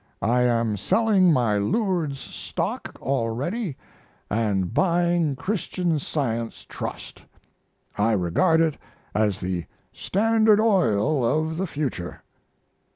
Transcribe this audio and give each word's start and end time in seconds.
I 0.23 0.41
am 0.41 0.77
selling 0.77 1.31
my 1.31 1.59
Lourdes 1.59 2.17
stock 2.19 2.97
already 2.99 3.77
& 4.23 4.53
buying 4.73 5.35
Christian 5.35 5.99
Science 5.99 6.65
trust. 6.67 7.23
I 7.99 8.13
regard 8.13 8.61
it 8.61 8.79
as 9.13 9.39
the 9.41 9.65
Standard 9.93 10.59
Oil 10.59 11.23
of 11.23 11.55
the 11.57 11.67
future. 11.67 12.23